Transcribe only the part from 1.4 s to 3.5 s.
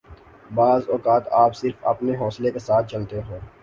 آپ صرف اپنے حوصلہ کے ساتھ چلتے ہیں